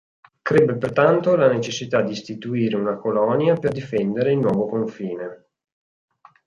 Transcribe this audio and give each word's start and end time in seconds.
Crebbe 0.41 0.77
pertanto 0.77 1.35
la 1.35 1.47
necessità 1.47 2.01
di 2.01 2.13
istituire 2.13 2.75
una 2.75 2.95
colonia 2.97 3.53
per 3.53 3.71
difendere 3.71 4.31
il 4.31 4.39
nuovo 4.39 4.65
confine. 4.65 5.45